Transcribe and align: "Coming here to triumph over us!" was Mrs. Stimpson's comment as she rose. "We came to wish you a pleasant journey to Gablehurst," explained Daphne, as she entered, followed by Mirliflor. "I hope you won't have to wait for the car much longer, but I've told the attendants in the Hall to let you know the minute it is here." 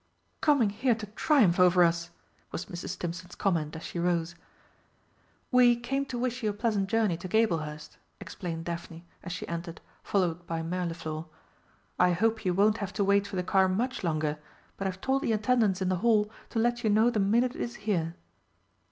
"Coming 0.41 0.71
here 0.71 0.95
to 0.95 1.05
triumph 1.05 1.59
over 1.59 1.83
us!" 1.83 2.09
was 2.51 2.65
Mrs. 2.65 2.89
Stimpson's 2.89 3.35
comment 3.35 3.75
as 3.75 3.83
she 3.83 3.99
rose. 3.99 4.33
"We 5.51 5.75
came 5.75 6.07
to 6.07 6.17
wish 6.17 6.41
you 6.41 6.49
a 6.49 6.53
pleasant 6.53 6.89
journey 6.89 7.17
to 7.17 7.27
Gablehurst," 7.27 7.99
explained 8.19 8.65
Daphne, 8.65 9.05
as 9.21 9.31
she 9.31 9.47
entered, 9.47 9.79
followed 10.01 10.47
by 10.47 10.63
Mirliflor. 10.63 11.25
"I 11.99 12.13
hope 12.13 12.45
you 12.45 12.51
won't 12.55 12.77
have 12.79 12.93
to 12.93 13.03
wait 13.03 13.27
for 13.27 13.35
the 13.35 13.43
car 13.43 13.69
much 13.69 14.03
longer, 14.03 14.39
but 14.75 14.87
I've 14.87 15.01
told 15.01 15.21
the 15.21 15.33
attendants 15.33 15.83
in 15.83 15.89
the 15.89 15.97
Hall 15.97 16.31
to 16.49 16.57
let 16.57 16.83
you 16.83 16.89
know 16.89 17.11
the 17.11 17.19
minute 17.19 17.53
it 17.55 17.61
is 17.61 17.75
here." 17.85 18.15